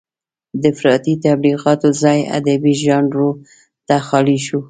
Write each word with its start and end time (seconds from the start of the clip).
د 0.61 0.63
افراطي 0.73 1.13
تبليغاتو 1.25 1.89
ځای 2.01 2.19
ادبي 2.37 2.73
ژانرونو 2.83 3.29
ته 3.87 3.95
خالي 4.07 4.37
شو. 4.45 4.59